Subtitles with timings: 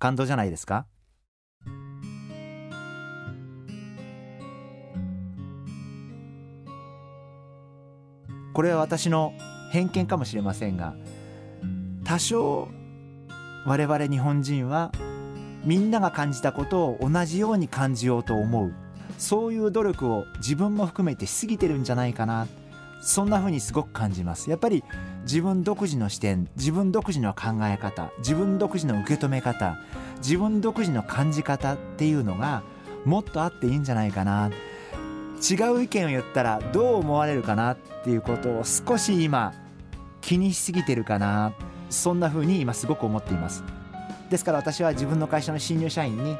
[0.00, 0.86] 感動じゃないですか？
[8.52, 9.32] これは私の
[9.70, 10.94] 偏見かもしれませんが
[12.04, 12.68] 多少
[13.64, 14.90] 我々日本人は
[15.64, 18.72] みんなが感じたことを同じように感じようと思う
[19.18, 22.48] そういう努力を自分も含めてしすぎてるんじゃないかな。
[23.00, 24.50] そんな風にすごく感じます。
[24.50, 24.84] やっぱり
[25.22, 29.78] 自分独自の視点自分独自の考え方自分独自の受け止め方
[30.18, 32.62] 自分独自の感じ方っていうのが
[33.04, 34.50] もっとあっていいんじゃないかな。
[35.40, 37.72] 違う意見を言ったらどう思われるかな？
[37.72, 39.54] っていうことを少し今
[40.20, 41.54] 気にしすぎてるかな。
[41.88, 43.64] そんな風に今すごく思っています。
[44.28, 46.36] ですから私は自分の会社の新入社員に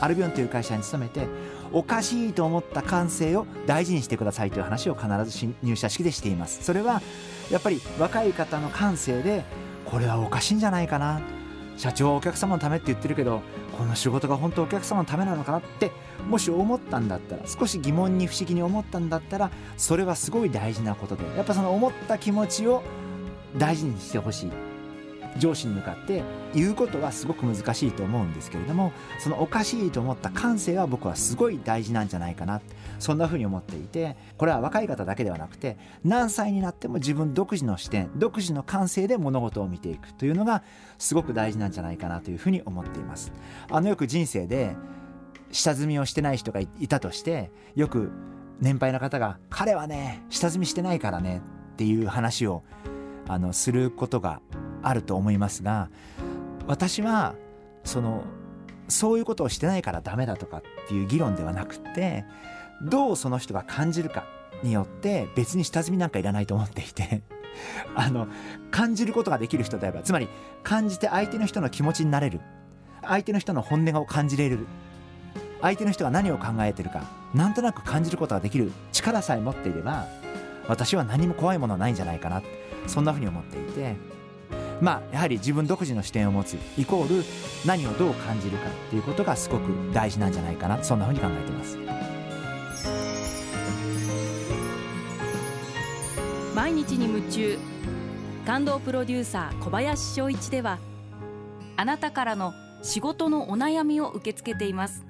[0.00, 1.26] アルビオンという会社に勤めて
[1.72, 6.62] おかしいと思った感性を大事にしてくださいという話を必ず入社式でしています。
[6.62, 7.00] それは
[7.50, 9.44] やっぱり若い方の感性で
[9.84, 11.20] これはおかしいんじゃないかな。
[11.76, 13.40] 社長はお客様のためって言ってるけど
[13.76, 15.90] この仕事が本当お客様のためなのかなって
[16.28, 22.82] もし思ったんだったら少し疑問に不思議に思ったんだったらそれはすごい大事なことでやっぱその思った気持ちを
[23.56, 24.71] 大事にしてほしい。
[25.38, 26.22] 上司に向かって
[26.54, 32.60] 言うことはすごく難しいと思うんですけれどもそのおかしいと思った感性は僕はすごい大事なんじゃないかな。
[32.98, 40.62] そんなふうに思っていてこれは若い方だけではなくて何歳になっても自分独自の視点独自の感性で物事を見ていくというのが
[40.98, 43.32] すごく大事なんじゃないかなというふうに思っています。
[43.70, 44.76] あのよく人生で
[45.50, 48.10] 下積みをしてない人がいたとしてよく
[48.60, 51.42] 年配の方が「彼はね下積みしてないからね」
[51.74, 52.62] っていう話を
[53.28, 54.40] あのすることが
[54.82, 55.88] あると思いますが
[56.66, 57.34] 私は
[57.84, 58.24] その
[58.88, 62.24] そういうことをしてないからダメだとかっていう議論ではなくて
[62.82, 64.26] どうその人が感じるか
[64.62, 67.22] によって別に下積みなんかいらないと思っていて
[67.94, 68.28] あの
[68.70, 70.28] 感じることができる人であればつまり
[70.62, 72.40] 感じて相手の人の気持ちになれる
[73.02, 74.66] 相手の人の本音を感じれる
[75.60, 77.04] 相手の人が何を考えてるか
[77.34, 80.06] なんとなく感じることができる力さえ持っていれば
[80.68, 82.42] 私は何も怖いものはないんじゃないかな
[82.86, 83.96] そんなふうに思っていて
[84.82, 87.24] まあやはり自分独自の視点を持つイコール
[87.64, 90.82] 何をどう感じるかっていうことがすごく大事なんじゃないかな。
[90.82, 91.78] そんなふうに考えてます。
[96.52, 97.58] 毎日に夢中
[98.44, 100.80] 感動プロデューサー小林翔一では
[101.76, 105.06] あなたからの仕事のお悩みを受け付けています。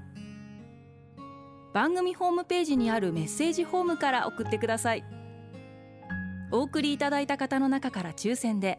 [1.73, 5.05] 番組ホームページにあるメッセージフォームから送ってください。
[6.51, 8.79] お送りいただいた方の中から抽選で